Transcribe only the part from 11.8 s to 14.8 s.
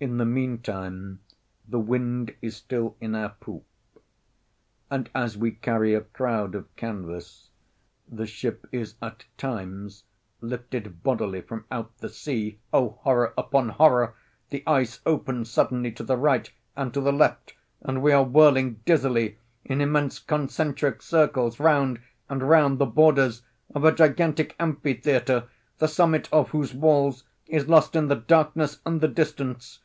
the sea! Oh, horror upon horror!—the